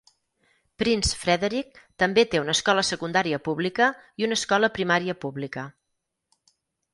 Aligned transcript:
Prince 0.83 1.17
Frederick 1.23 1.77
també 2.03 2.23
té 2.31 2.41
una 2.45 2.55
escola 2.59 2.85
secundària 2.87 3.41
pública 3.49 3.91
i 4.23 4.27
una 4.29 4.39
escola 4.43 4.71
primària 4.79 5.17
pública. 5.27 5.67